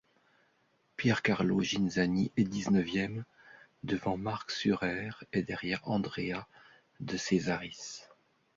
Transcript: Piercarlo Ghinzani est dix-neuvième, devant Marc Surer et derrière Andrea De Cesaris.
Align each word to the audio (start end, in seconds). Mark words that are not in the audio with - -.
Piercarlo 0.97 1.57
Ghinzani 1.59 2.31
est 2.35 2.43
dix-neuvième, 2.45 3.23
devant 3.83 4.17
Marc 4.17 4.49
Surer 4.49 5.09
et 5.31 5.43
derrière 5.43 5.87
Andrea 5.87 6.47
De 7.01 7.17
Cesaris. 7.17 8.01